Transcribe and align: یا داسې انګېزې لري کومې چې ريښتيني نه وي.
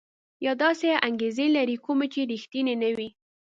یا 0.45 0.53
داسې 0.63 0.87
انګېزې 1.07 1.47
لري 1.57 1.77
کومې 1.85 2.07
چې 2.13 2.21
ريښتيني 2.31 2.75
نه 2.81 2.89
وي. 2.97 3.09